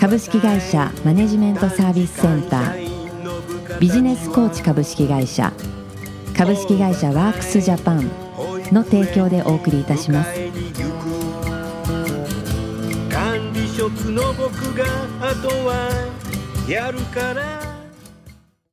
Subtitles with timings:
[0.00, 3.78] 株式会社マネジメントサービスセンター。
[3.78, 5.52] ビジネスコーチ株式会社。
[6.34, 8.10] 株式会社ワークスジャパン
[8.72, 10.32] の提供でお送りいたします。
[13.10, 14.86] 管理職の僕が
[15.20, 15.90] あとは
[16.66, 17.60] やるから。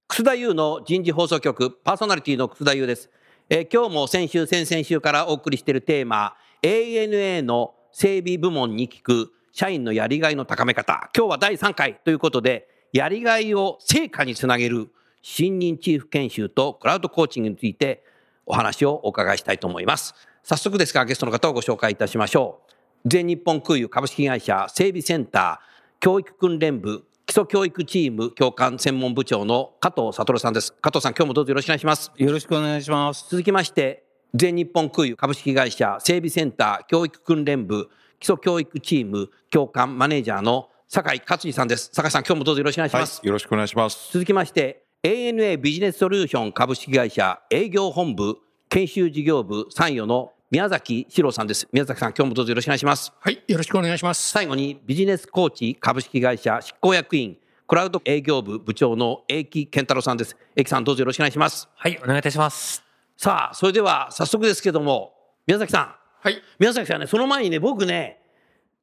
[0.07, 3.09] 楠田優の人事放送局パーソナリティの楠田優です、
[3.49, 14.89] えー今日も先週先々週からお送りしているテーマ ANA の整備部門に聞く社員のやりがいの高め方今日は第3回ということでやりがいを成果につなげる
[15.23, 18.03] 新任チーフ研修とクラウドコーチングについて
[18.45, 22.61] お話をお伺いしたいと思います早速ですがゲストの方をご紹介いたしましょ
[23.03, 30.71] う全日本空輸株式会社整備センター教育訓練部基礎教育チーム教官専門部長の加藤悟さんです。
[30.71, 32.09] 加藤さん、今日もどうぞよろしくお願いします。
[32.15, 33.27] よろしくお願いします。
[33.29, 37.89] 続きまして、全日本空輸株式会社整備センター教育訓練部
[38.19, 41.89] 基礎教育チーム教官マネージャーの酒井勝二さんです。
[41.93, 43.21] 酒井さん、今日もどうぞよろしくお願いしはます。
[43.23, 44.09] い、よろしくお願いします。
[44.11, 48.37] 続きまして、ANA ビジネスソリューション株式会社営業本部
[48.69, 51.67] 研修事業部参与の宮崎史郎さんです。
[51.71, 53.13] 宮崎さん、今日もどうぞよろしくお願いします。
[53.19, 54.29] はい、よろしくお願いします。
[54.29, 60.37] 最後にビジネスコーチ株式会社執行役員クラウド営業部部長の英木健太郎さんです。
[60.55, 61.67] 英木さんどうぞよろしくお願いします。
[61.75, 62.81] はい、お願いいたします。
[63.17, 65.13] さあ、それでは早速ですけども、
[65.45, 66.06] 宮崎さん。
[66.27, 68.19] はい、宮崎さんね、その前にね、僕ね、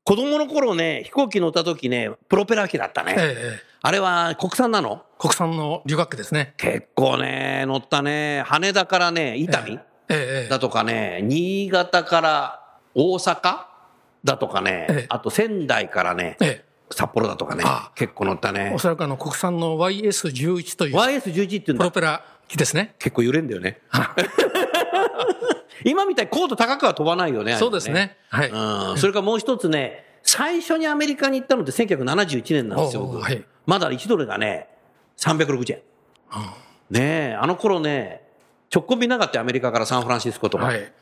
[0.03, 3.15] 子供の頃ね、飛行機乗った時ね、プロペラ機だったね。
[3.19, 5.03] ええあれは国産なの？
[5.19, 6.55] 国産の旅客機ですね。
[6.57, 9.79] 結構ね、乗ったね、羽田からね、伊丹、
[10.09, 13.67] えええだとかね、新潟から大阪
[14.25, 18.79] だとかね、ええあと仙台からね、ええ札幌だとかね結構乗ったねお。
[18.79, 21.79] そらくあの国産の YS11 という YS11 って言う。
[21.79, 22.95] プロペラ機ですね。
[22.99, 23.83] 結構揺れんだよね。
[25.85, 27.57] 今みたいに高度高くは飛ばないよね。
[27.57, 28.17] そうですね。
[28.29, 28.51] はい。
[28.51, 28.99] うん。
[28.99, 34.69] それからもう一つね、最初にアメリカに行ったのって1971年なんですよ、僕はいまだ1ドルがね、
[35.17, 35.83] 360円。
[36.91, 38.23] ねえ、あの頃ね、
[38.75, 40.65] 直行便なかったよアメリカからサンフランシスコとか。
[40.65, 40.93] はい。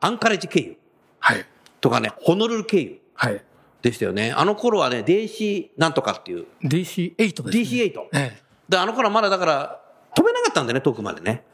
[0.00, 0.76] アンカレッジ経由
[1.18, 1.44] はい。
[1.80, 3.42] とかね、ホノルル経由はい。
[3.82, 4.32] でしたよね。
[4.32, 7.50] あの頃はね、DC なんとかっていう、DC8 です、ね。
[7.50, 8.00] DC8。
[8.12, 9.80] ええで、あの頃はまだだから、
[10.14, 11.44] 飛べなかったんだよね、遠くまでね。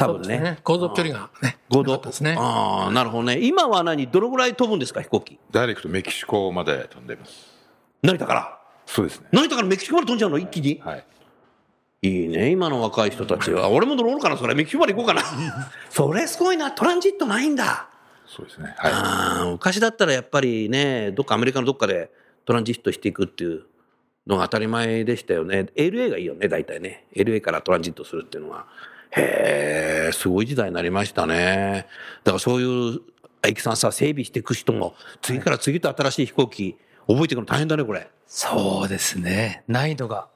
[0.00, 0.38] 多分ね。
[0.40, 0.58] ね。
[0.64, 1.58] 航続距離がね。
[1.68, 2.36] 合同ですね。
[2.38, 3.38] ああ、なるほどね。
[3.40, 5.38] 今は何、どのぐらい飛ぶんですか、飛行機？
[5.50, 7.46] ダイレクトメキシコまで飛んでいます。
[8.02, 8.58] 成田から？
[8.86, 9.28] そうですね。
[9.32, 10.80] 成田からメキシコまで飛んじゃうの、一気に？
[10.84, 11.04] はい。
[12.02, 13.68] いいね、今の若い人たちは。
[13.68, 14.54] 俺も乗ろうかな、それ。
[14.54, 15.22] メキシコまで行こうかな。
[15.90, 17.88] それすごいな、トランジットないんだ。
[18.26, 18.74] そうですね。
[18.78, 22.10] はあー昔だったらやっぱりね、どっかアメリカのどっかで
[22.46, 23.64] トランジットしていくっていう
[24.26, 25.66] のが当たり前でしたよね。
[25.76, 27.06] LA がいいよね、大体ね。
[27.14, 28.66] LA からトランジットするっていうのは。
[29.12, 31.86] へえ、すごい時代になりましたね。
[32.24, 33.00] だからそういう、
[33.42, 36.76] エキさんさ、整備していく人も、次から次と新しい飛行機、
[37.06, 38.08] 覚えていくの大変だね、これ。
[38.26, 39.64] そうですね。
[39.66, 40.28] 難易度が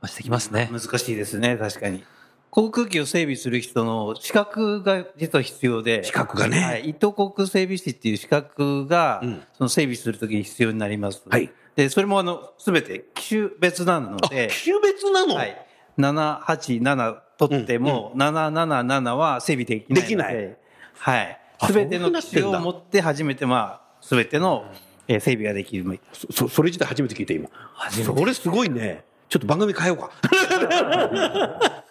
[0.00, 0.70] 増してきますね。
[0.72, 2.04] 難しいですね、確かに。
[2.50, 6.04] 航空機を整備する人の資格が実は必要で。
[6.04, 6.90] 資格がねはい。
[6.90, 11.22] 一等航空整備士っていう資格が、うんその整備するときに必要になります。
[11.28, 11.50] はい。
[11.76, 15.66] で、それもあの、すべて機種別なのあ、で、機種別なの、はい。
[15.98, 20.02] 787取っても、777は整備できないので。
[20.02, 20.56] できない。
[20.98, 21.40] はい。
[21.58, 21.66] あ。
[21.66, 24.64] すべての機種を持って初めて、まあ、すべての
[25.08, 26.00] えー整備ができる。
[26.30, 27.48] そそれ自体初めて聞いた今。
[27.90, 29.04] それすごいね。
[29.28, 30.10] ちょっと番組変えようか。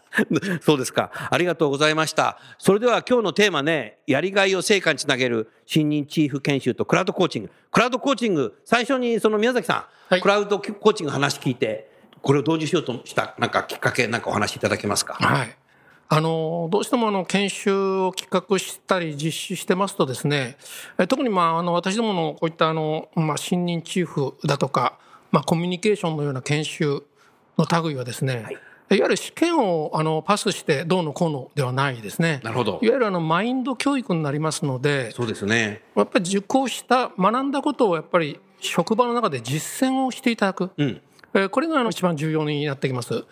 [0.62, 1.12] そうですか。
[1.30, 2.38] ありがとうございました。
[2.58, 7.52] それでは今日のテーマねやりがいを成果につなげる新任チーフ研修とクラウドコーチング。
[7.72, 10.22] クラウドコーチング最初にその宮崎さん、はい。
[10.22, 11.90] クラウドコーチングの話聞いて
[12.22, 15.14] これを導入しようとしたなんかきっかけなんかお話しいただけますか？
[15.14, 15.56] はい。
[16.14, 20.58] あの、どうしてもあの、研修を企画したり実施してますとですね、
[21.00, 25.00] え特にまあ、あの、私どものこういったあの、まあ、新任チーフだとか、
[25.32, 27.04] まあ、コミュニケーションのような研修
[27.58, 28.46] の類はですね、
[28.90, 32.42] い、わゆる試験をあのパスしてどうのこうのではないですね。
[32.44, 40.72] なるほどいわゆるあのマインド教育になりますので、そうですねやっぱり受講した、学んだことをやっぱり職場の中で実践をしていただく。
[40.76, 41.02] うん
[41.34, 43.26] えーこれがあの一番重要になってきます。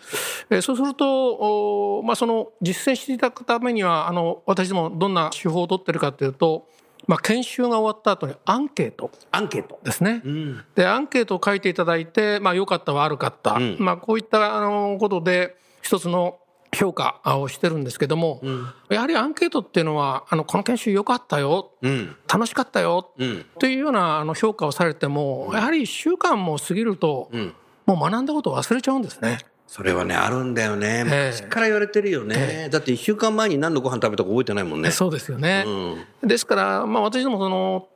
[0.50, 6.66] えーそうすると、おまあ、その実践していただくためには、あの私どもどんな手法を取ってるかというと、
[7.06, 9.80] まあ、研修が終わった後にアンケートアンケート。
[9.82, 10.22] ですね。
[10.24, 10.64] うん。
[10.74, 13.54] で、アンケートを書いていただいて、まあ、良かった悪かった。
[13.54, 16.38] うんまあ、こういった、あの、ことで、一つの
[16.72, 18.40] 評価をしてるんですけども、
[18.90, 22.16] やはりアンケートっていうのは、あの、この研修良かったよ、うん。
[22.32, 23.46] 楽しかったよ、うん。
[23.58, 27.54] というようなあの評価をされても、やはり1週間も過ぎると、ん
[27.96, 29.38] もう学んだことを忘れちゃうんですね。
[29.66, 31.04] それはね、あるんだよね。
[31.06, 32.68] ええ昔から言われてるよね。
[32.70, 34.90] だって一週間前に何のご飯食べたか覚えてないもんね。
[34.90, 35.64] そうですよね。
[36.22, 36.28] うん。
[36.28, 37.88] ですから、まあ、私どもその、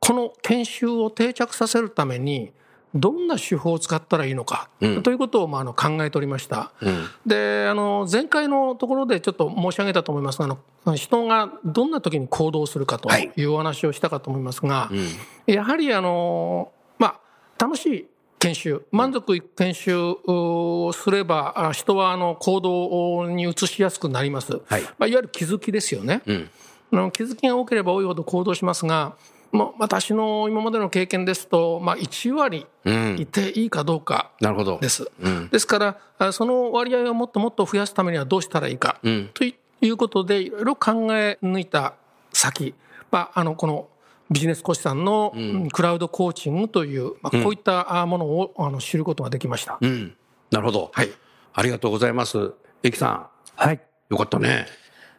[0.00, 2.52] この研修を定着させるために、
[2.94, 6.72] どんな手法を使ったらいいのか、うんということをまああの考えておりました。
[6.82, 7.06] うん。
[7.26, 15.54] で、あの、前回のところでちょっと申し上げたと思いますが、あの、人がどんな時に行動するかとはいいうお話をしたかと思いますが、うん。
[15.54, 17.20] やはりあの、まあ、
[17.58, 18.06] 楽しい
[18.42, 24.60] 研修、満足いく研修をすれば、あ人はあの行動に移しやすくなります。
[24.66, 26.22] はいまあ、いわゆる気づきですよね。
[26.26, 26.50] うん。
[26.92, 29.14] あの気づきが多ければ多いほど行動しますが、
[29.52, 34.78] まあ、私の今までの経験ですと、まあ、1割うんいていいかどうかなるほど。
[34.80, 35.08] です。
[35.20, 35.48] うん。
[35.48, 39.30] ですから、あその割合をもっともっと増やすためにはどうしたらいいか、うん。
[39.34, 39.54] とい
[39.88, 41.94] うことで、いろいろ考え抜いた
[42.32, 42.74] 先、
[43.12, 43.88] まあ、あのこの
[44.32, 49.78] ビジネスコーチさんのうんクラウドコーチングという、まあ、こういったあものをあの知ることができました。
[49.80, 50.16] うん。
[50.50, 50.90] なるほど。
[50.92, 51.10] はい。
[51.54, 52.52] ありがとうございます。
[52.82, 53.26] エキさん、
[53.56, 53.80] はい。
[54.10, 54.66] よかったね。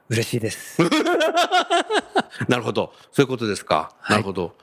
[0.10, 0.81] 嬉しいです。
[2.48, 2.94] なるほど。
[3.12, 3.92] そういうことですか。
[4.10, 4.54] なるほど。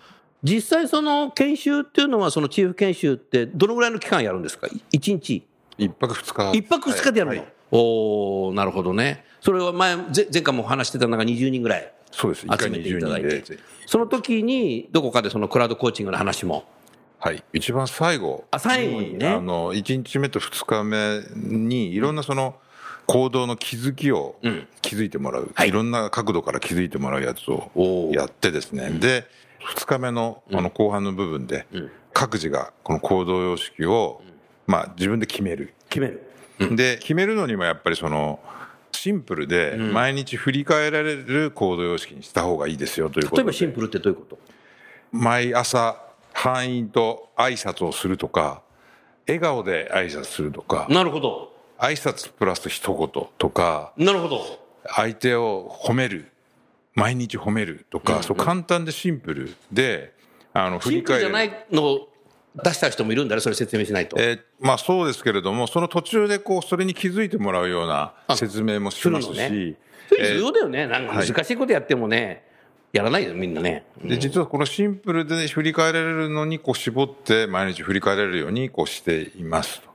[0.43, 4.69] 実際その研修っていうのは、そのチーフ研修ってどのぐらいの期間やるんですか？
[4.93, 5.47] 一日？
[5.79, 6.53] 一泊二日。
[6.53, 9.25] 一泊二日でやるの、はいおおなるほどね。
[9.41, 12.47] それは前、ぜ前回も話してたのが20人ぐらいそうです。
[12.47, 13.59] 集めてい20ただいて人で。。
[13.87, 16.65] その時に、どこかでそのクラウドコーチングの話も。
[17.19, 17.43] はい。
[17.53, 18.45] 一番最後。
[18.51, 22.57] あ最後にねあの、1日目と2日目に、いろんなその、
[23.07, 29.27] 行動の気づきをうん気づいてもらう、はいい、ろんな角度から気づいてもらうやつをやってですね、で、
[29.75, 34.23] 2日目のあの後半の部分で、ん各自がこの行動様式を、
[34.67, 35.75] まあ自分で決める。
[35.89, 36.23] 決める。
[36.77, 38.41] で、決めるのにもやっぱりその、
[39.01, 43.43] シンプルで毎日振り返られる行動様式にした方がいいですよということで。
[43.45, 44.39] 例えばシンプルってどういうこと？
[45.11, 46.03] 毎朝
[46.35, 48.61] 班員と挨拶をするとか
[49.27, 51.51] 笑顔で挨拶するとかなるほど。
[51.79, 54.43] 挨拶プラス一言とかなるほど。
[54.85, 56.31] 相手を褒める
[56.95, 60.13] 毎日褒めるとか、そう簡単でシンプルで
[60.53, 62.10] あの振シンり返るプルじゃないのを
[62.57, 64.17] 出した人もいるんだね、それ説明しないと。
[64.19, 69.77] えーまあそうですけれどもその途中でこうそれに気づいてもらうような説明もしますしすね
[70.09, 70.87] それ重要だよね。
[70.87, 72.45] なんか難しいことやってもね、
[72.93, 73.85] やらないよ、みんなね。
[74.05, 79.89] で実はこのシンプルで振り返られるのにこう絞って毎日振り返られるようにこうしていますと。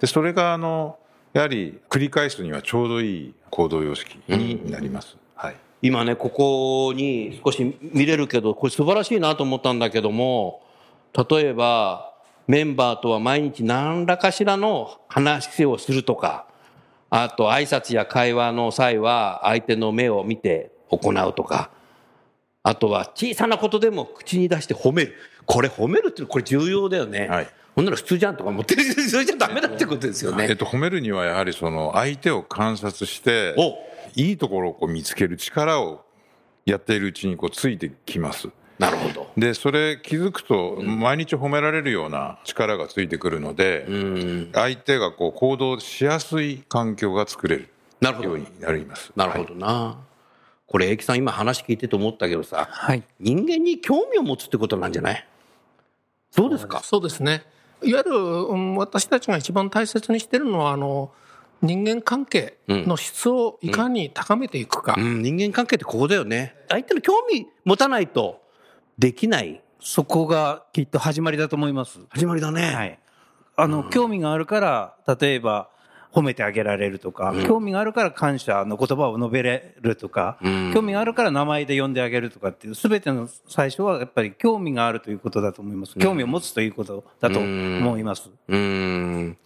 [0.00, 0.98] でそれがあの
[1.34, 5.16] やはり繰り返すにはちょうどいい行動様式になります。
[5.34, 5.56] はい。
[5.82, 10.62] 今ね、ここに少し見れるけど、これ素晴らしいなと思ったんだけども、
[11.14, 12.14] 例えば、
[12.46, 16.46] メンバーとは毎日何らかしらの話をするとか、
[17.10, 21.70] あと挨拶や会話の際は相手の目を見て行うとか、
[22.62, 25.14] あとは小さなことでも口に出して褒める。
[25.46, 27.28] これ褒めるってこれ重要だよね。
[27.28, 28.82] はいほんなら普通じゃんとか思ってる。
[29.08, 30.48] それじゃダメだってことですよね。
[30.48, 33.78] えっと褒めるにはやはりその相手を観察してお
[34.16, 36.04] いいところをこう見つける力を
[36.66, 38.48] やっているうちにこうついてきます。
[38.78, 39.28] なるほど。
[39.36, 44.50] でそれ気づくと毎日褒められるような力がついてくるので、うん。
[44.52, 47.68] 相手がこう行動しやすい環境が作れる
[48.00, 49.12] なるほどようになります。
[49.16, 49.98] なるほどな。
[50.66, 53.02] これ、エキさん今話聞いてて思ったけどさ、はい。
[53.18, 55.26] 人間に興味を持つってことなんじゃない？
[56.30, 56.80] そうですか？
[56.84, 57.42] そうですね。
[57.82, 61.10] いわゆる、うん私たちが一番大切にしてるのは、あの、
[61.62, 64.94] 人間関係の質をいかに高めていくか。
[64.98, 66.54] うん、人間関係ってここだよね。
[66.68, 68.40] 相手の興味持たないと
[68.98, 72.00] できないそこがきっと始まりだと思います。
[72.10, 72.74] 始まりだね。
[72.74, 72.98] はい。
[73.56, 75.70] あの、興味があるから、例えば、
[76.12, 85.94] 褒めてあげられるとか、興味があるから感謝の言葉を述べれるとか、ん興味があるから名前で呼んであげるとかっていう、すべての最初はやっぱり興味があるということだと思います。
[85.98, 88.30] 興味を持つということだと思います。
[88.48, 89.38] うーん。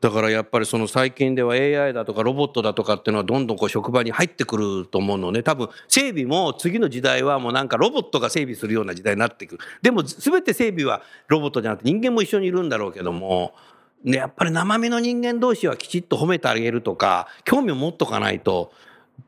[0.00, 5.42] だからやっぱりその最近では AI だとかロボットだとかっていうのはどんどんこう職場に入ってくると思うのね。
[5.42, 9.60] 多分整備も次の時代はもうなんかロボットが整備するような時代になってくる。
[9.82, 13.54] でも全て整備はロボットじゃなくて人間も一緒にいるんだろうけども、
[14.02, 18.72] ね、やっぱり生身の人間同士はきちっと褒めてあげるとか、興味を持っとかないと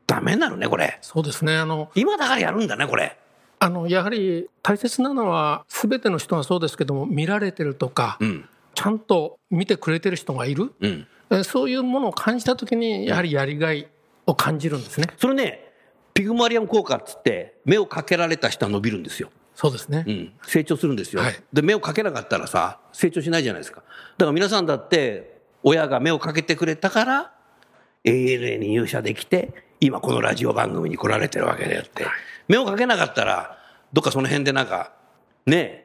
[0.07, 0.97] ダメになるね、これ。
[1.01, 1.55] そうですね。
[1.55, 3.15] あの、今だからやるんだね、これ。
[3.59, 8.49] あの、やはり大切なのは、すべての人がそうですけども、見られてるとか、うん。
[8.75, 10.73] ちゃんと見てくれてる人がいる？
[10.79, 11.07] うん。
[11.29, 13.87] えそういうものを感じたときに、やはりやりがい
[14.25, 15.07] を感じるんですね。
[15.17, 15.71] それね、
[16.13, 19.29] ピグマリアム効果っつって、目をかけられた人は伸びるんですよ。
[19.55, 20.03] そうですね。
[20.07, 23.83] うん、成長するんですよ、はいで、目をかけなかったらさ、成長しないじゃないですか。
[24.17, 27.33] だから皆さんだって、親が目をかけてくれたから、
[28.03, 32.05] ANA に入社できて、今このラジオ番組に来られてるわけであって、
[32.47, 33.57] 目をかけなかったら、
[33.93, 34.91] どっかその辺でなんか、
[35.45, 35.82] ねえ、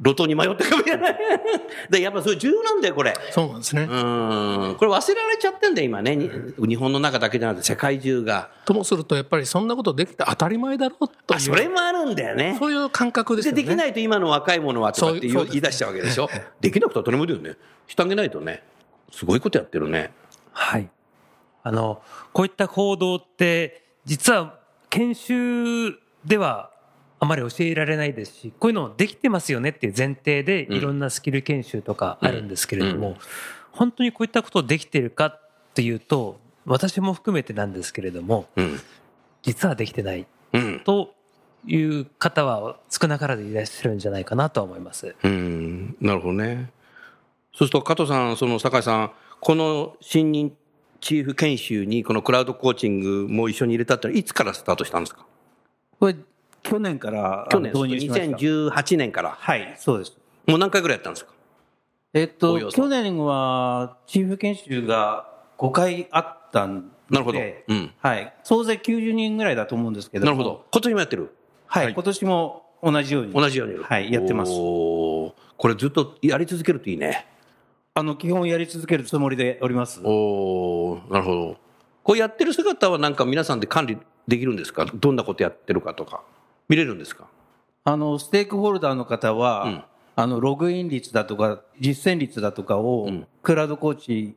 [0.00, 1.18] 路頭に迷ってるかもしれない。
[1.90, 3.14] で、やっぱそれ重要なんだよ、これ。
[3.30, 3.82] そうなんですね。
[3.82, 6.14] うん、これ忘れられちゃってんだよ、今ね。
[6.14, 6.30] に
[6.68, 8.50] 日本の中だけじゃなくて世界中が。
[8.64, 12.56] ともすると、やっぱりそんなことできて当たり前だろうとそれもあるんだよね。
[12.58, 13.62] そういう感覚ですで、よね。
[13.64, 16.28] できないと今の若い者はとかって言い出しちゃうわけでしょ？
[16.60, 17.56] できなくて当たり前だよね。
[17.86, 18.62] してあげないとね。
[19.10, 20.12] すごいことやってるね。
[20.52, 20.88] はい。
[21.64, 22.02] あの、
[22.32, 24.58] こういった行動って、実は
[24.90, 26.70] 研修では
[27.20, 33.16] あまり教えられないですし、こういうのできてますよねっていう前提でうんいろんなスキル研修とかあるんですけれども、うん
[33.70, 35.40] 本当にこういったことできてるかっ
[35.74, 38.80] ていうと、私も含めてなんですけれども、うん。
[39.42, 40.80] 実はできてないうん。
[40.80, 41.14] と
[41.64, 45.14] いう方は少なからずいらっしゃるんじゃないかなとは思います。
[45.22, 45.96] うん。
[46.00, 46.72] なるほどね。
[47.52, 50.56] そうすると加藤さん、その酒井さん、この新任
[51.00, 55.24] チーフ研修にこのクラウドコーチングも一緒に入れたってのはいつからスタートしたんですか？
[56.00, 56.16] これ、
[56.62, 58.36] 去年から去年、導入しました。
[58.36, 59.36] 2018年から。
[59.38, 60.16] はい、そうです。
[60.46, 61.32] もう何回ぐらいやったんですか？
[62.14, 68.34] えっと、去年は、チーフ研修が5回あったんで、なるほどうんはい。
[68.42, 70.64] 総勢90人ぐらいだと思うんですけどもなるほど。
[70.72, 71.34] 今年もやってる？
[71.66, 73.32] はい、今年も同じように。
[73.32, 73.78] 同じように。
[73.78, 74.52] はい、やってます。
[74.52, 75.34] こ
[75.64, 77.26] れずっとやり続けるといいね。
[77.94, 80.00] あの、基本やり続けるつもりでおります。
[80.04, 81.56] おーなるほど。
[82.04, 84.86] こうやってる姿はなんか皆さんで管理できるんですか？
[84.86, 86.22] どんなことやってるかとか。
[86.68, 87.26] 見れるんですか？
[87.84, 89.84] あの、ステークホルダーの方は、うん。
[90.16, 93.26] あの、ログイン率だとか、実践率だとかを、うん。
[93.42, 94.36] クラウドコーチ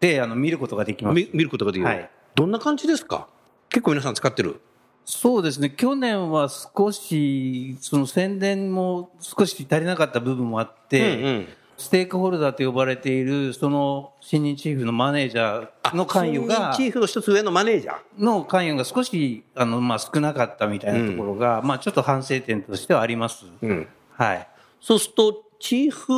[0.00, 1.14] で、あの、見ることができます。
[1.14, 2.10] 見見ることができる、はい。
[2.34, 3.28] どんな感じですか？
[3.68, 4.60] 結構皆さん使ってる。
[5.04, 5.70] そうですね。
[5.70, 11.48] 去年は少し、その宣伝も少し足りなかった部分もあって、うんうん
[11.80, 18.22] ステークホルダーと呼ばれている、その新任チーフのマネージャーの関与が、チーフの一つ上のマネージャー。
[18.22, 23.46] の関与が少し、あの、まあ、少なかったみたいなところが、まあ、ちょっと反省点としてはあります。
[23.62, 23.88] うん。
[24.12, 24.46] はい。
[24.78, 26.12] そうすると、チーフ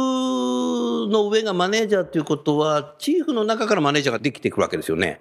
[1.08, 5.20] の上がマネージャーということは、チーフの中からマネージャーができてくるわけですよね。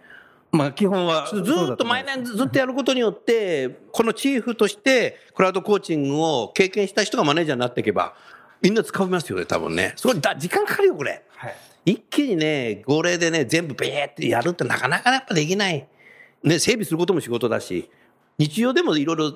[0.52, 1.28] まあ、基本は。
[1.28, 8.16] ずーっと毎年ずっとやることによって、このチーフとしてクラウドコーチングを経験した人がマネージャーになっていけば、
[8.62, 9.94] みんな使いますよね、多分ね。
[9.96, 11.24] それだ、時間かかるよ、これ。
[11.36, 11.56] はい。
[11.86, 15.88] 一気にね、号令でね、全部ベーってやるってなかなかやっぱできない。
[16.44, 17.90] ね、整備することも仕事だし、
[18.38, 19.34] 日常でもいろいろ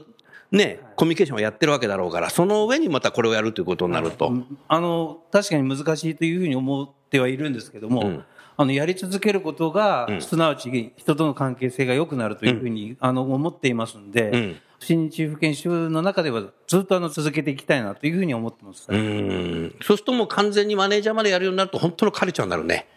[0.51, 4.32] ね、コミュニケーションをやってるわけだろうから、その上にまたこれをやるということになると。
[4.67, 8.24] あの、確かに難しいというふうに思ってはいるんですけども、うん
[8.58, 18.88] あの、やり続けることが、うんすなわち人との関係性が良くなるというふうに、あの、思っていますんで、うん新日チーフ研修の中ではずっとあの、続けていきたいなというふうに思ってます。
[18.89, 19.75] うん。
[19.82, 22.88] そうするともう完全にマネージャーまでやるようになると、本当のカルチャーになるね。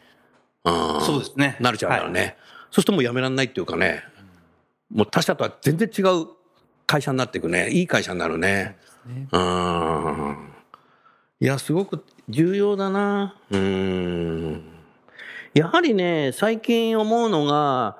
[0.65, 1.01] うん。
[1.01, 1.57] そうですね。
[1.61, 2.21] なるちゃうからね。
[2.21, 2.37] はい
[2.71, 4.03] そうするともうやめられないっていうかね、
[4.91, 6.27] もう他社とは全然違う
[6.87, 7.71] 会社になっていくね。
[7.71, 8.77] いい会社になるね。
[9.33, 10.53] うん。
[11.41, 13.37] いや、すごく重要だな。
[13.51, 14.63] うん。
[15.55, 17.99] やはりね、最近思うのが、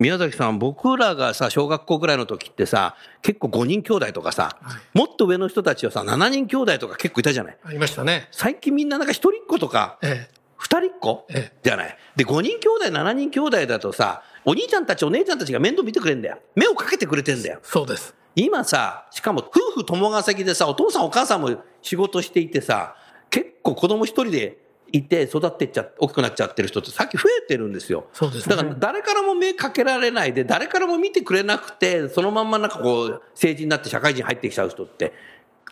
[0.00, 4.56] 宮崎さん、僕らがさ、小学校ぐらいの時ってさ、結構5人兄弟とかさ、
[4.94, 7.58] もっと上の人たちはさ、7人兄弟とか結構いたじゃない？
[7.62, 8.26] ありましたね。
[8.30, 10.40] 最近みんななんか一人っ子とか、ええ。
[10.56, 11.96] 二人っ子ええじゃない？
[12.16, 16.38] で、5人兄弟、7人兄弟だとさ、お兄ちゃんたち、お姉ちゃんたちが面倒見てくれんだよ。
[16.54, 17.60] 目をかけてくれてんだよ。
[17.62, 18.14] そうです。
[18.34, 22.94] 今さ、しかも夫婦共稼ぎでさ、お父さんお母さんも仕事していてさ、
[23.28, 24.56] 結構子供一人で
[24.92, 28.06] いて育ってっちゃ、大きくなっちゃってる人ってさっき増えてるんですよ。
[28.12, 35.12] そうですねだから誰からも目かけられないで、誰からも見てくれなくて、そのまんまなんかこう、成人になって社会人入ってきちゃう人って、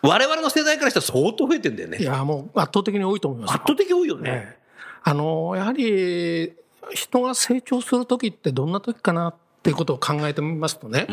[0.01, 2.03] 我々の世代からしたら相当増えてんだよねい。
[2.03, 3.55] や、もう圧倒的に多いと思います。
[3.55, 4.29] 圧倒的多いよね。
[4.29, 4.59] ええ
[5.03, 6.53] あのやはり
[6.91, 11.07] 人が成長する時ってどんな時かなっていうことを考えてみますとね、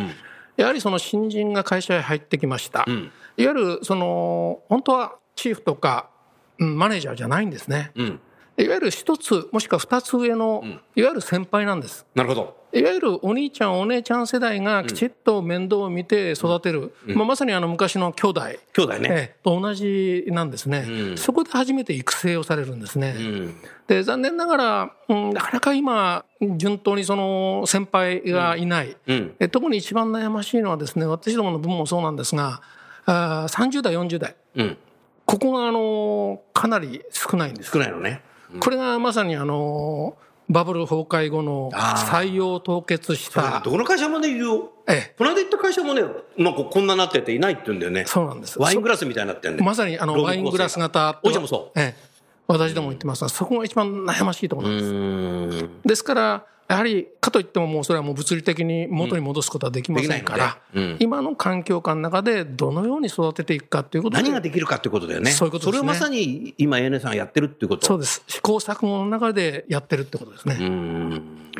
[0.57, 6.16] やはりその新人が会社へ入ってきました、んいわゆるその本当はチーフとかうん
[6.59, 8.21] マネージャーじゃないんですね、うん。
[8.59, 10.63] いわゆる一つもしくは二つ上の、
[10.95, 12.07] いわゆる先輩なんです。
[12.15, 12.67] なるほど。
[12.73, 18.41] いわゆるお兄ちゃんお姉ちゃん世代がきちっと面倒を見て育てる、まあ、まさにあの昔の兄弟。
[18.75, 19.09] 兄弟ね。
[19.11, 19.37] ええ。
[19.43, 21.17] と同じなんですね、うん。
[21.17, 23.15] そこで初めて育成をされるんですね。
[23.19, 23.55] うん。
[23.87, 26.25] で残念ながら、うん、なかなか今
[26.59, 32.61] 順当にその先輩がいない、う特に一番悩ましいのはですね私どもの部門もそうなんですが
[33.07, 34.37] あー30代40代。
[34.57, 34.79] うん。
[35.27, 38.23] ここがあのかなり少ないんです少ないのね。
[38.61, 40.17] これがまさにあの
[40.49, 44.73] バブル崩壊後の採用凍結したどこの会社もね、言うよ。
[44.89, 46.03] ええこの間行った会社もね、
[46.39, 48.05] なんかこんななってていないって言うんだよね。
[48.07, 49.63] そうなんですワイングラスみたいになってんで。
[49.65, 51.79] まさにあのワイングラス型おいちゃんもそう。
[51.79, 52.03] ええ、
[52.47, 55.69] 私ども言ってますがそこが一番悩ましいところうなんです。
[55.85, 65.31] ですから、やはりかといっても、もうそれはもう物理的に元に戻すことはできませんから、うんうん今の環境下の中でどのように育てていくかということで、何ができるかってことだよね。
[65.31, 67.87] そういうことですねそれをまさに今 ANA さんがやってるっていうこと。
[67.87, 70.57] そうです、試行錯誤の中でやってるってことですね。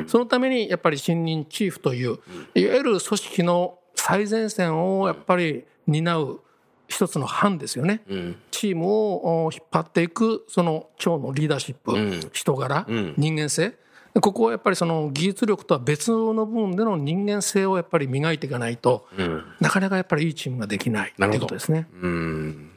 [0.07, 2.19] そのためにやっぱり新任チーフという、
[2.55, 6.41] いわゆる組織の最前線をやっぱり担う
[6.89, 8.03] 一つの班ですよね。
[8.09, 8.37] うん。
[8.51, 13.75] チームをお引っ張っていくその長のリーダーシップ、ん人柄、ん人間性
[14.21, 19.45] ここはやっぱりその技術力とは別の部分での人間性をやっぱり磨いていかないと、うん。
[19.61, 21.87] なかなかやっぱりいいチームができないということですね。
[22.01, 22.71] うん。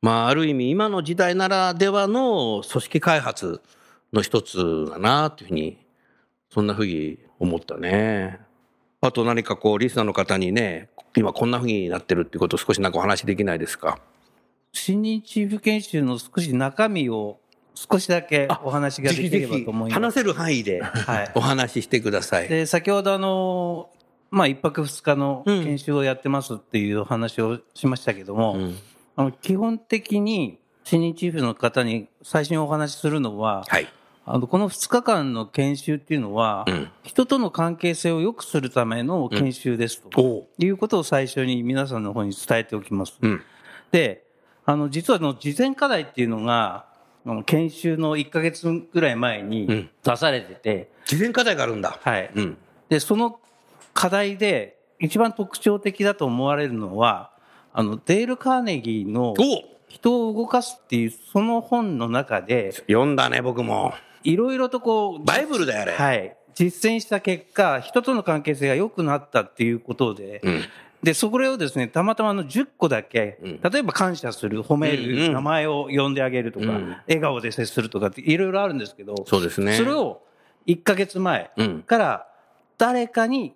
[0.00, 3.60] まあ、ある意味、今の時代ならではの組織開発
[4.12, 5.78] の一つだな、というふうに、
[6.50, 8.40] そんなふうに思ったね。
[9.00, 14.00] あと何かこう、リスナーの方にね、今こんなふうになってるっていうことを少しなんかお話できないですか？
[14.72, 17.38] 新任チーフ研修の少し中身を
[17.74, 20.00] 少しだけお話ができればと思います。
[20.00, 22.48] 話せる範囲ではいお話ししてください。
[22.48, 23.90] で、先ほどあの、
[24.30, 28.76] まあ、一泊二日の研修をやってますっていうお話をしましたけども、うん
[29.14, 33.86] あの基本的に新任チーフの方に最初にお話しするのは、はい。
[34.24, 43.18] あの、この2日間の研修っていうのは、うん人との関係性を良くするための研修ですと、おういうことを最初に皆さんの方に伝えておきます。
[43.20, 43.42] うん。
[43.90, 44.24] で、
[44.64, 46.86] あの、実はあの、事前課題っていうのが、
[47.44, 51.98] 研修の1ヶ月ぐらい前うんに出されてて、事前課題があるんだ。
[52.00, 52.30] はい。
[52.34, 52.58] うん。
[52.88, 53.40] で、その
[53.94, 57.30] 課題で一番特徴的だと思われるのは、
[57.72, 59.36] あの、デール・カーネギーのお
[59.88, 63.94] 人を動かすっていうその本の中で、読んだね、僕も。
[64.24, 65.92] いろいろとこう、バイブルだよ、あれ。
[65.92, 66.36] はい。
[66.54, 70.62] 実践した結果、人との関係性が良くなったっていうことで、うん。
[71.02, 79.76] で、それをですね、たまたまあの10個だけ、うん例えば感謝する、褒める、名前を呼んであげるとか、うん笑顔で接するとかっていろいろあるんですけど、そうですね。
[79.76, 80.22] それを
[80.66, 81.82] 1ヶ月前うん。
[81.82, 82.28] から
[82.78, 83.54] 誰かに、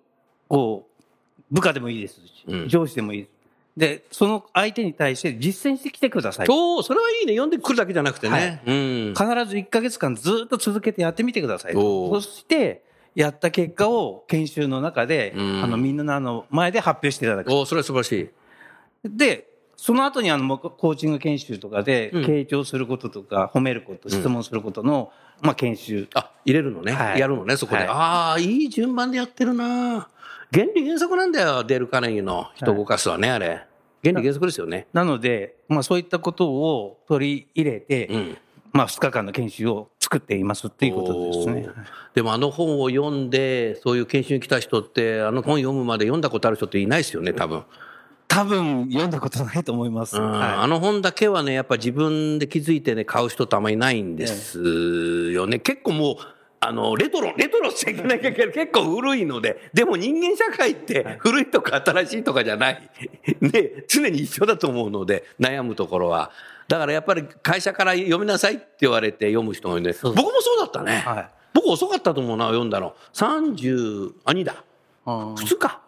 [0.49, 1.03] こう、
[1.49, 3.37] 部下でもいいですし、うん上司でもいいです。
[3.77, 6.47] で、その相手に対して実践してきてください。
[6.49, 7.33] おお、それはいいね。
[7.33, 8.61] 読んでくるだけじゃなくてね。
[8.65, 9.13] うん。
[9.15, 11.73] 必ず1ヶ月間ずっと続けてやってみてください。
[11.73, 12.83] そして、
[13.17, 17.51] やった結果を研修の中で、うんあの、みんなの前で発表していただく。
[17.51, 18.29] おお、それは素晴らしい。
[19.03, 26.07] で、その後にあの、コーチング研修とかで、うん傾聴することとか、褒めること、質問することの、まあ、研修。
[26.13, 26.91] あ、入れるのね。
[26.91, 27.79] はいやるのね、そこで。
[27.79, 30.07] はいああ、いい順番でやってるな。
[30.53, 33.65] 原理原則なんだよ、デール・カーネギーの人を動かすはね、あれ。
[34.03, 34.85] 原理原則ですよね。
[34.93, 38.37] なので、まあ、そういったことを取り入れて、うん。
[38.77, 41.67] まあ、2日間の研修を作っていますっていうことですね。
[42.13, 47.63] でもあの本を読んで、そういう研修に来た人って、あの本読むまで読んだことある人っていないですよね、多分。
[48.27, 50.15] 多分、読んだことないと思います。
[50.15, 54.59] うんはいあの本だけはね、やっぱ自分で気づいてね、買う人ってあんまりいないんです
[55.33, 55.57] よね。
[55.57, 56.15] 結構もう、
[56.59, 62.89] あの、レトロ、レトロしちゃいけないけど、結構古いので、でも人間社会って古いとか新しいとかじゃない。
[63.41, 66.31] ね、常に一緒だと思うので、悩むところは。
[66.67, 71.03] だからやっぱり会社から読みなさいって言われて読む人が多いんで、僕もそうだったね。
[71.05, 72.93] はい僕遅かったと思うな、読んだの。
[73.13, 74.63] 30、あ、2だ。
[75.07, 75.81] うん普通か。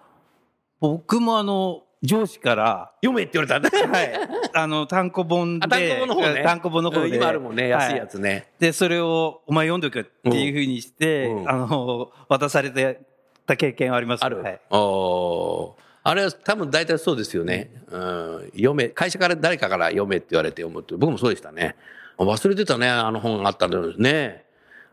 [0.80, 3.98] 僕もあの、上司から、読めって言われたんだ。
[4.00, 4.12] はい。
[4.54, 6.44] あの、単行本で、あ、単行本の方ね。
[6.44, 7.08] 単行本の方で。
[7.08, 8.48] うん今あるもんね、安いやつね。
[8.60, 13.02] で、それを、お前読んどけっていうふうにして、うんあの、渡されて
[13.46, 14.24] た経験はあります。
[14.24, 14.42] ある。
[14.42, 14.60] はい。
[14.70, 17.72] おーあれは多分大体そうですよね。
[17.92, 18.52] うん。
[18.54, 20.96] 読め、会社から誰かから読めって言われて読むって。
[20.96, 21.76] 僕もそうでしたね。
[22.18, 24.46] 忘れてたね、あの本があったんだよね。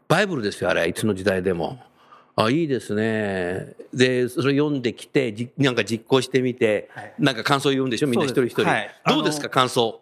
[0.09, 0.89] バイブルですよ、あれ。
[0.89, 1.79] いつの時代でも。
[2.37, 3.75] あ、いいですね。
[3.95, 8.07] で、それ読んできて、じなんか実行してみて、はいなんか感想言うんでしょ？
[8.09, 8.65] みんな一人一人。
[8.65, 10.01] はいどうですか、感想。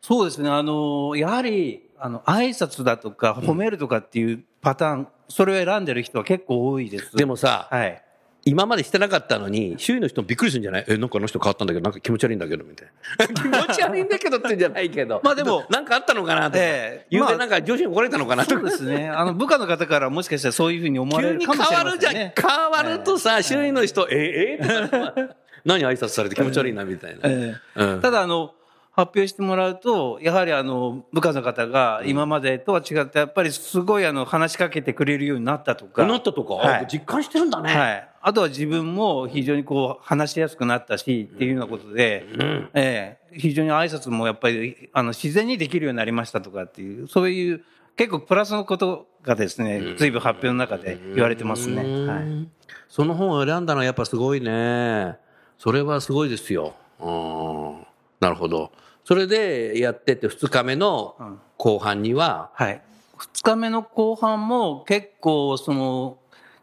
[0.00, 0.48] そうですね。
[0.48, 7.14] あの、やはり、あの、挨拶だとか、褒めるとかっていうパターン、それを選んでる人は結構多いです。
[7.16, 8.02] でもさ、はい。
[8.48, 10.84] 今までしてなかったのに、周囲の人もびっくりするんじゃない？
[10.88, 13.26] え、なんかあの人変わったんだけど、なんか気持ち悪いんだけど、みたいな。
[13.28, 15.20] 気持ち悪いんだけどってんじゃないけど。
[15.24, 16.58] まあでもなんかあったのかなとか。
[16.58, 18.70] ええ言うてまあなんか上司に怒られたのかなとそうか。
[18.70, 19.08] ですね。
[19.08, 22.14] あの、部下の方からもしかしたらそういうふうに思われ急にるかもしれ変わるじゃん。
[22.14, 22.30] 変
[22.70, 25.28] わるとさ、周囲の人、え、え、え
[25.64, 27.20] 何挨拶されて気持ち悪いな、みたいな。
[27.24, 28.54] ええうんただ、あの、
[28.98, 36.04] 発表してもらうと、やはりあの、部下の方が今までとは違って、やっぱりすごいあの、話しかけてくれるようになったとか。
[36.04, 37.72] なったとか、はいあ実感してるんだね。
[37.72, 38.08] はい。
[38.20, 42.70] あとは自分も非常にこう、話しやすくなったし、っていうようなことで、うん。
[42.74, 47.62] ええ非常に挨拶もやっぱり、あの、自然にできるようになりましたとかっていう、そういう
[47.96, 51.84] 結構プラスのことがですね、随分発表の中で言われてますね。
[52.04, 52.48] はい。
[52.88, 55.18] その本を選んだのはやっぱすごいね。
[55.56, 56.74] それはすごいですよ。
[56.98, 57.86] うん
[58.20, 58.72] なるほど。
[59.08, 61.16] それでやってて2日目の
[61.56, 62.82] 後半には、はい。
[63.16, 66.18] 二日目の後半も結構その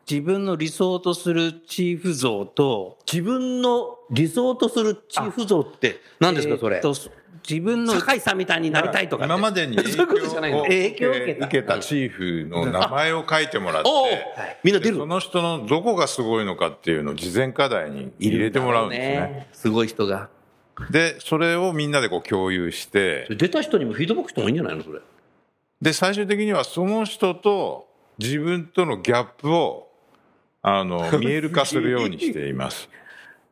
[0.08, 6.75] 自分の理想とするチーフ像と、自分の理想とするチーフ像って何ですか、それ？
[6.75, 6.84] えー。
[6.84, 6.93] と
[7.49, 9.25] 自分の酒井さんみたいになりたいとか。
[9.25, 13.89] 今までに影響を影響を受けた受けたチーフの名前を書いてもらって、
[14.63, 19.47] みんな出るでその人のどこがすごいのかっていうのを事前課題に入れてもらうんですね。
[19.51, 20.29] すごい人が。
[20.89, 24.99] で、それをみんなでこう共有して、出た人にもフィードバックしてもいいんじゃないのそれ？
[25.81, 29.89] で、最終的にはその人と自分とのギャップを、
[30.61, 32.89] あの、 見える化するようにしています。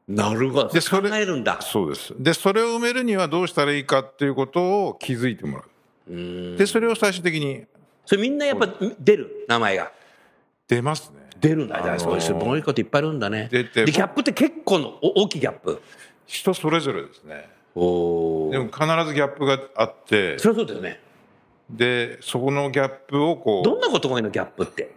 [0.08, 0.70] なるほど。
[0.70, 1.62] でそれ考えるんだ。
[1.62, 2.14] そうです。
[2.18, 5.64] で、それを埋めるにはどうしたらいいかっていうことを気づいてもら
[6.10, 6.58] う。
[6.58, 7.64] で、それを最終的に
[8.06, 8.68] それみんなやっぱ
[9.00, 9.46] 出る？
[9.48, 9.92] 名前が。
[10.68, 11.24] 出ますね。
[11.40, 11.78] 出るんだ。
[11.78, 13.48] ああのーそういうこといっぱいあるんだね。
[13.52, 15.82] 出てで、ギャップって結構のお大きいギャップ。
[16.26, 17.50] 人それぞれですね。
[17.76, 21.00] おでも必ずギャップがあって、それはそうだよね。
[21.70, 24.94] で、そこのギャップをこう、どんなことがいいのギャップって？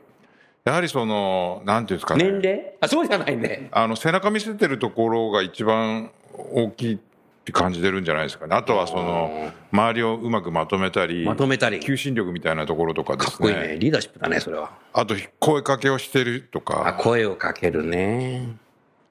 [0.64, 2.24] やはりその、なんていうんですかね。
[2.24, 2.74] 年齢？
[2.80, 3.68] あ、そうじゃないね。
[3.70, 6.10] あの、背中見せてるところが一番
[6.52, 6.98] 大きいっ
[7.44, 8.56] て感じてるんじゃないですかね。
[8.56, 11.80] あとはその、周りをうまくまとめたり、まとめたり。
[11.80, 13.68] 求心力みたいなところとかですかっこいいね。
[13.68, 13.78] ね。
[13.78, 14.72] リーダーシップだね、それは。
[14.92, 18.48] あと、声かけをしてるとあ、か、声をかけるね。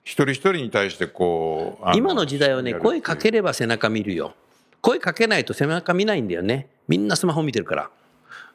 [0.05, 4.33] 一人一人に対してこう、あ今の時代はね、声かければ背中見るよ。
[4.81, 6.69] 声かけないと背中見ないんだよね。
[6.87, 7.89] みんなスマホ見てるから。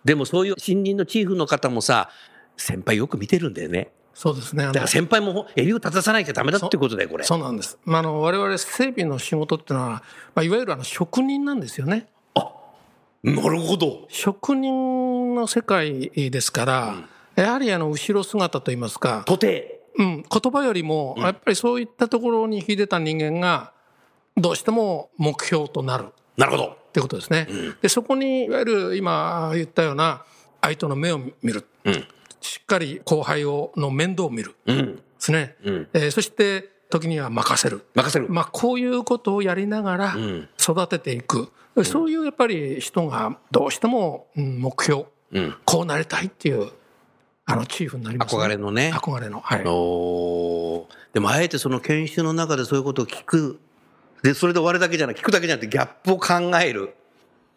[0.04, 2.08] でもそういう新任のチーフの方もさ、
[2.56, 3.90] 先輩よく見てるんだよね。
[4.14, 4.64] そうですね。
[4.66, 7.24] だから先輩も襟を立たさなきゃダメだってことだよ、これ。
[7.24, 7.78] そうなんです。
[7.84, 9.90] まあ、あの我々整備の仕事っていうのは、
[10.34, 12.06] まあ、いわゆるあの職人なんですよね。
[13.22, 14.06] なるほど。
[14.08, 16.94] 職人の世界ですから、
[17.34, 19.79] やはりあの後ろ姿といいますか、とて。
[19.98, 23.72] うん、言葉よりも、やっぱりそういったところに秀でた人間が、
[24.36, 26.64] どうしても目標となるなるほど。
[26.64, 27.46] ってことですね。
[27.82, 30.24] で、そこに、いわゆる今言ったような、
[30.60, 31.64] 相手の目を見る。
[32.40, 34.54] しっかり後輩をの面倒を見る。
[34.66, 35.56] ですね。
[35.62, 37.86] えーそして、時には任せる。
[37.94, 38.26] 任せる。
[38.28, 40.16] まあ、こういうことをやりながら
[40.58, 41.52] 育てていく、
[41.84, 45.04] そういうやっぱり人がどうしてもうん目標、
[45.64, 46.70] こうなりたいっていう
[47.52, 49.64] あのチーフになります、憧れのね憧れのはい
[51.12, 53.60] でもあえてその研修の中でそういうことを聞く。
[54.22, 56.94] で、それで終わるだけじゃなく聞くだけじゃなくてギャップを考える。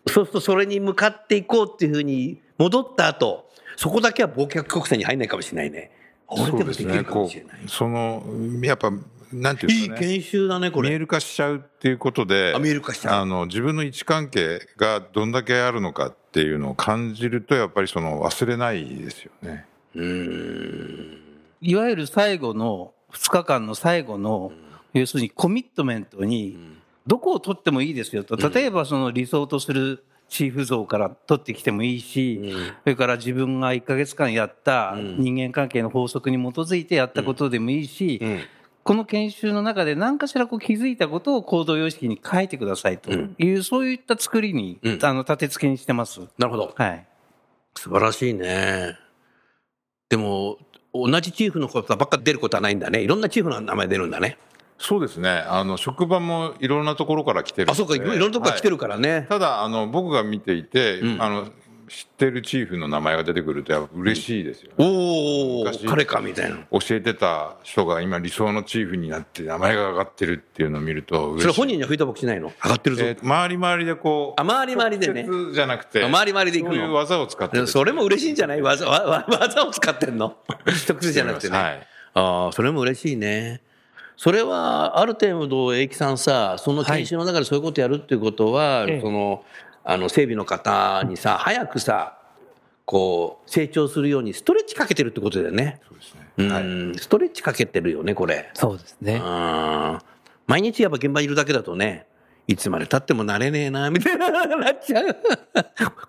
[0.08, 5.92] そうするとそれに向かっていこうっていうふうに戻った後、そこだけは忘却曲線に入んないかもしれないね。
[6.28, 7.60] 俺でもできるかもしれない。
[7.68, 8.24] その、
[8.62, 8.92] やっぱ、
[9.32, 10.08] なんていいいうんですかね。
[10.08, 10.90] 研修だね、これ。
[10.90, 19.66] 見える化しちゃうっていうことで、あ見える化しちゃうあの、自分の位置関係がどんだけあるのかっていうのを感じると、やっぱりその忘れないですよね。
[19.96, 24.52] いわゆる最後の、2日間の最後の、
[24.94, 26.58] 要するにコミットメントに、
[27.06, 28.36] どこを取ってもいいですよと。
[28.50, 32.54] 例えばその理想とするチーフ像から取ってきてもいいし、
[32.84, 38.22] それから自分が1ヶ月間やった人間関係の法則に基づいてやったことでもいいし、
[38.84, 46.22] この研修の中で何かしらこう気づいたことを行動様式に書いてくださいという、そういった作りに、あの、立て付けにしてます。
[46.38, 46.74] なるほど。
[46.76, 47.06] はい。
[47.76, 48.98] 素晴らしいね。
[50.14, 50.60] でも、
[50.94, 53.02] 同じチーフのことばっか出ることはないんだね。
[53.02, 54.38] いろんなチーフの名前出るんだね。
[54.78, 55.28] そうですね。
[55.48, 59.26] あの、職場もいろんなところから来てるあ、そうか、いろいろなとこから来てるからね。
[59.28, 61.48] ただ、あの、僕が見ていて、あの、
[61.94, 64.76] 知ってるチーフの名前が出てくると、やっぱ嬉しいですよね。
[64.80, 66.58] おお、昔彼かみたいな。
[66.72, 71.42] 教えてた人が今理想のチーフになって名前が上がってるっていうのを見ると嬉しい。
[71.44, 72.52] それ本人にはフィードバックしないの？
[72.64, 73.06] 上がってるぞ。
[73.06, 74.42] えー周り周りでこう。
[74.42, 76.04] あ周り周りでねじゃなくて。
[76.04, 76.76] あ周り周りで行くの？
[76.76, 77.68] そういう技を使ってる。
[77.68, 78.62] それも嬉しいんじゃない？
[78.62, 80.36] 技わわ技を使ってんの？
[80.66, 81.58] 直接じゃなくてね。
[81.58, 83.62] はいああ、それも嬉しいね。
[84.18, 89.44] それは、ある程度、英樹さんさ、その研修の中でそういうことやるっていうことは、ええその、
[89.84, 92.18] あの、整備の方にさ、早くさ、
[92.86, 95.82] こう、成長するようにストレッチかけてるってことだよね。
[95.88, 96.22] そうですね。
[96.38, 98.50] うん、ストレッチかけてるよね、これ。
[98.54, 99.16] そうですね。
[99.16, 100.00] うん
[100.46, 102.06] 毎日やっぱ現場にいるだけだとね、
[102.48, 105.18] いつまで経ってもなれねえな、 みたいななっちゃう。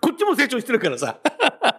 [0.00, 1.18] こっちも成長してるからさ。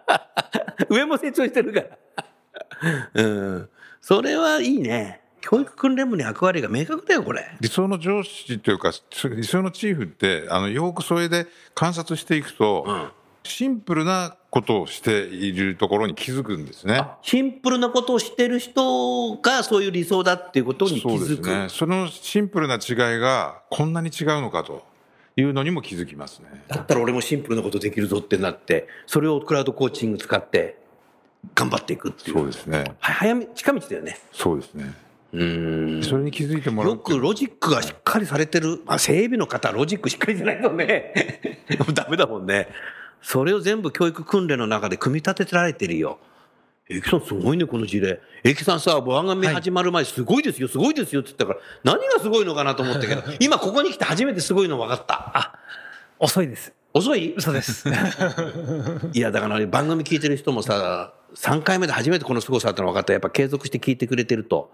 [0.88, 3.10] 上も成長してるから。
[3.14, 3.68] うん。
[4.00, 5.20] それはいいね。
[5.48, 7.46] 教育訓練部に役割が明確だよ、これ。
[7.60, 8.90] 理想の上司というか、
[9.36, 13.12] 理想のチーフって、あの、よくそれで観察していくと、
[13.44, 17.00] シンプルなことをしているところに気づくんですね。
[17.22, 21.48] シンプルなことをしてる人がそういう理想だっていうことに気づく。
[21.48, 21.68] ね。
[21.68, 24.84] そのシンプルな違いがこんなに違うのかと
[25.36, 26.64] いうのにも気づきますね。
[26.66, 30.80] だったら俺もシンプルなことできるぞってなって、それをクラウドコーチング使って、
[31.54, 32.36] 頑張っていくっていう。
[32.36, 32.78] そうですね。
[32.98, 34.18] は早め、近道だよね。
[34.32, 35.05] そうですね。
[35.36, 36.02] うーん。
[36.02, 41.60] それに気づいてもらうよくロジックがしっかりされてる、まあ、整備の方はロジックしっかりじゃないとね、
[41.94, 42.68] ダメだもんね。
[43.22, 46.18] それを全部教育訓練の中で組み立てられてるよ。
[46.88, 48.20] エキさんすごいね、この事例。
[48.44, 55.58] エキさんさ、番組始まる前、すごいですよ、すごいですよって言ったから、何がすごいのかなと思ったけど、 今ここに来て初めてすごいの分かった。
[56.20, 56.72] 遅いです。
[56.94, 57.34] 遅い？
[57.38, 57.88] そうです。
[59.12, 63.12] いや、だから番組聞いてる人もさ、3回目で初めてこの凄さっての分かった。
[63.12, 64.70] ら、やっぱ継続して聞いてくれてると、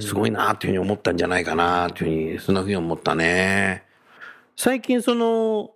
[0.00, 3.84] すごいなっていうふうに思ったんじゃないかなっていうふうに、そんなふうに思ったね。
[4.56, 5.70] 最近その、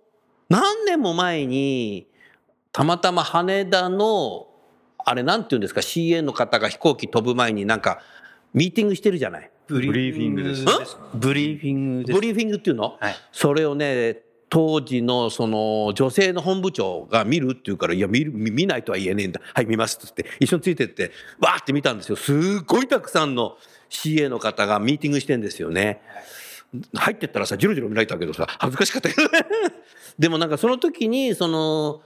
[0.49, 2.07] 何年も前に、
[2.71, 4.47] たまたま羽田の、
[4.97, 8.01] あれなんて言うんですか、CA の方が飛行機飛ぶ前になんか、
[8.53, 9.49] ミーティングしてるじゃない。
[9.67, 10.65] ブリーフィングです
[11.15, 12.15] ブリーフィングです。
[12.15, 13.15] ブリーフィングっていうの、はい。
[13.31, 19.41] それをね、当時のその女性の本部長が見るって言うから、いや、見る、見ないとは言えねえんだ。
[19.53, 22.15] はい、見ますってって、一緒についてって、わーって見たんですよ。
[22.15, 23.57] すっごいたくさんの
[23.89, 26.01] CA の方がミーティングしてんですよね。
[26.93, 29.29] 入ってったらさ、じろじろ見られたけどさ、恥ずかしかったけど。
[30.19, 32.01] でもなんかその時に、その、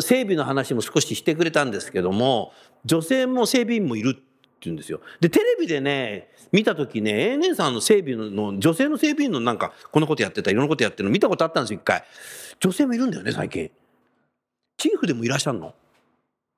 [0.00, 2.52] 整備の話も少ししてくれたんですけども、
[2.84, 4.31] 女性も整備員もいるって
[4.64, 5.00] 言うんですよ。
[5.20, 12.04] で、テレビでね、見た時ね、ANA さんの整備の、女性の整備員のなんか、こんなことやってた、いろんなことやってるの見たことあったんですよ、一回。
[12.60, 13.70] 女性もいるんだよね、最近。
[14.76, 15.74] チーフでもいらっしゃるの？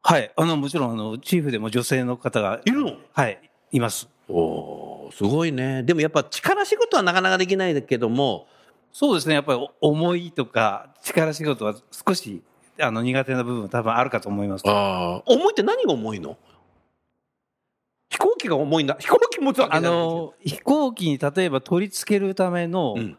[0.02, 0.32] はい。
[0.36, 2.60] あの、もちろん、あの、チーフでも女性の方が。
[2.64, 2.96] いるの？
[3.12, 3.50] はい。
[3.72, 4.08] います。
[4.28, 5.82] おーすごいね。
[5.82, 8.46] でもやっぱ力仕事はなかなかできないけども、
[8.92, 9.34] そうですね。
[9.34, 12.42] やっぱり、お重いとか、力仕事は少し、
[12.80, 14.62] あの、苦手な部分多分あるかと思います。
[14.66, 16.38] あ重いって何が重いの？
[18.14, 18.96] 飛行機が重いんだ。
[19.00, 23.18] 飛行機持つわけあじゃないですよの、飛行機に例えば取り付けるための、うん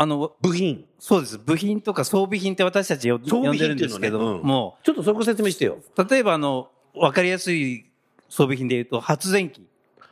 [0.00, 0.84] あの、部品。
[1.00, 1.38] そうです。
[1.38, 5.78] 部品とか装備品って私たちよ装備呼んでる品っていうのねんですけどうんも、ちょっとそこ説明してよ。
[6.08, 7.84] 例えばあの、わかりやすい
[8.28, 9.66] 装備品で言うと、発電機。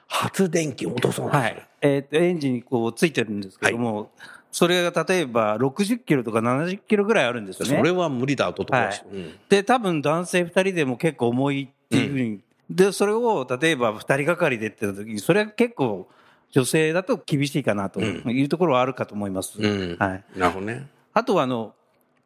[0.09, 1.67] 発電機落とそうなんはですよい。
[1.83, 4.11] えっ、と、エンジンにこうついてるんですけども、
[4.51, 7.77] それが例えば60キロとか70キロぐらいあるんですよね。
[7.77, 16.09] それは無理だととはいうんで、多分男性2人でも結構重いっていうふうに、で、それを例えば2人がかりでって言った時に、それは結構
[16.51, 19.61] 女性だと厳しいかなというところはあるかと思います。
[19.61, 20.25] うんはい。
[20.37, 20.89] なるほどね。
[21.13, 21.75] あとはあの、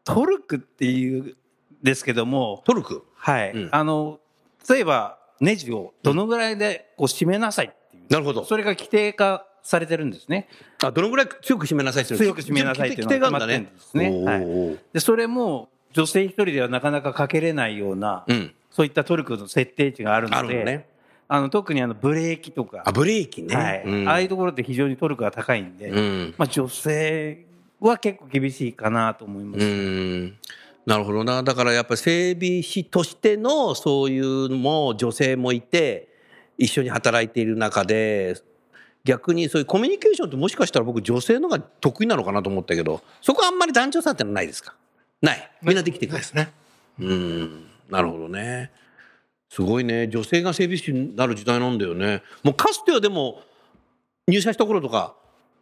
[0.04, 1.36] トルクっていうん
[1.82, 3.04] ですけども、トルク？
[3.14, 3.52] はい。
[3.52, 4.18] うんあの、
[4.68, 8.44] 例えばネジをどのぐらいでこう締めなさいっていう、なるほど。
[8.44, 10.48] それが規定化されてるんですね。
[10.82, 13.16] あ、どのぐらい強く締めなさいって強く締めなさいっていうのが。
[13.18, 18.54] 決まってるんですねはいで、それも女性一人ではなかなかかけれないような、うん。
[18.70, 20.86] そういったトルクの設定値があるので、あるのね。
[21.28, 23.54] あの特にあのブレーキとか、あ、ブレーキね。
[23.54, 26.34] はいうんああいうところって非常にトルクが高いんで、うん。
[26.36, 27.44] まあ、女性
[27.78, 29.64] は結構厳しいかなと思います。
[29.64, 30.36] うん。
[30.86, 31.42] なるほどな。
[31.42, 36.08] だからやっぱり整備士としてのそういうのも女性もいて、
[36.58, 38.34] 一緒に働いている中で、
[39.04, 44.74] 逆にそういうコミュニケーションってもしかしたら僕女性の方が得意なのかなと思ったけど、そこはあんまり男女差ってのはないですか？
[45.22, 45.50] ない。
[45.62, 46.18] みんなできてくる。
[46.18, 46.50] ですね。
[46.98, 47.66] うん。
[47.90, 48.70] なるほどね。
[49.48, 50.08] すごいね。
[50.08, 52.22] 女性が整備士になる時代なんだよね。
[52.44, 53.42] もうかつてはでも、
[54.28, 55.14] 入社した頃とか、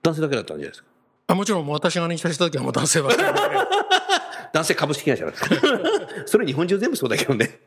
[0.03, 0.89] 男性だけだったんじゃないですか？
[1.29, 3.35] あもちろんもう私が入社した時はもう男性ばっかりで
[4.53, 5.47] 男性株式会社だった。
[6.27, 7.61] それ日本中全部そうだけどね。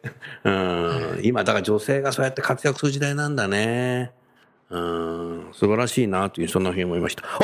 [0.43, 1.19] うん。
[1.23, 4.11] 今、だから女性がそうやって活躍する時代なんだね。
[4.69, 5.49] うん。
[5.53, 7.23] 素晴らしいなという、そんなふうに思いました。
[7.25, 7.39] あ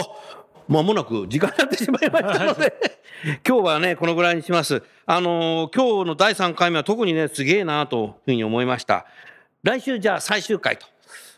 [0.68, 2.74] まもなく時間になってしまいましたので、
[3.48, 4.84] 今日はね、このぐらいにします。
[5.06, 9.06] あのー今日の第3回目は特にね、すげえなというふうに思いました。
[9.64, 10.86] 来週じゃあ最終回と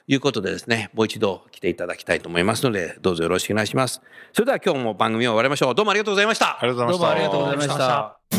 [0.08, 4.02] いうことでですね、もう一度来ていただきたいと思いますので、どうぞよろしくお願いします。
[4.34, 5.76] それでは今日も番組を終わりましょう。
[5.76, 6.66] どうもありがとうございましたあ。
[6.66, 7.32] りがとうございました。
[7.32, 8.39] どうもありがとうございました。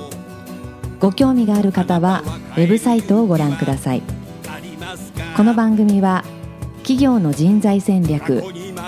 [1.01, 2.21] ご興味がある方は
[2.55, 4.03] ウェブサイトをご覧ください。
[5.35, 6.23] この番組は
[6.79, 8.43] 企業の人材戦略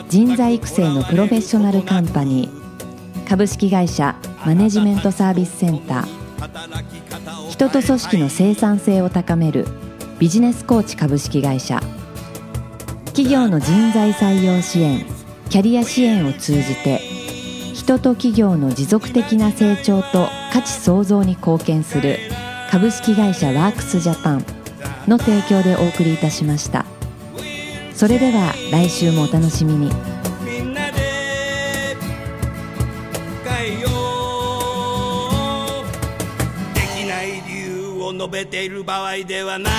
[0.09, 9.65] 人材育成のプロフェッショナルカンパニー株式会社マネジメントサービスセンター人と組織の生産性を高める
[10.19, 11.79] ビジネスコーチ株式会社
[13.05, 15.05] 企業の人材採用支援
[15.49, 16.97] キャリア支援を通じて
[17.73, 22.19] 人と企業の持続的な成長と価値創造に貢献する
[22.69, 24.45] 株式会社ワークスジャパン
[25.07, 26.85] の提供でお送りいたしました。
[27.95, 29.91] それでは来週もお楽しみに。
[30.45, 31.97] みんなで
[33.43, 33.89] 変えよ。
[35.81, 39.73] うできない理由を述べている場合ではない。